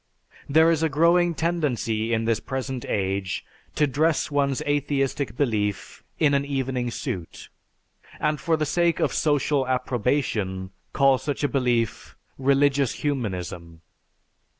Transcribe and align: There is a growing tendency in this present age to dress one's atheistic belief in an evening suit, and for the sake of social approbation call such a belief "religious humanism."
There 0.49 0.71
is 0.71 0.81
a 0.81 0.89
growing 0.89 1.35
tendency 1.35 2.11
in 2.11 2.25
this 2.25 2.39
present 2.39 2.85
age 2.87 3.45
to 3.75 3.85
dress 3.85 4.31
one's 4.31 4.63
atheistic 4.63 5.37
belief 5.37 6.03
in 6.17 6.33
an 6.33 6.43
evening 6.43 6.89
suit, 6.89 7.49
and 8.19 8.41
for 8.41 8.57
the 8.57 8.65
sake 8.65 8.99
of 8.99 9.13
social 9.13 9.67
approbation 9.67 10.71
call 10.91 11.19
such 11.19 11.43
a 11.43 11.47
belief 11.47 12.15
"religious 12.39 12.93
humanism." 13.05 13.81